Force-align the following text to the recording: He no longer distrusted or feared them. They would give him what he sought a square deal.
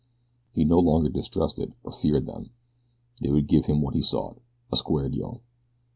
He 0.51 0.65
no 0.65 0.79
longer 0.79 1.09
distrusted 1.09 1.75
or 1.83 1.91
feared 1.91 2.25
them. 2.25 2.49
They 3.21 3.29
would 3.29 3.45
give 3.45 3.67
him 3.67 3.81
what 3.83 3.93
he 3.93 4.01
sought 4.01 4.41
a 4.73 4.77
square 4.77 5.09
deal. 5.09 5.43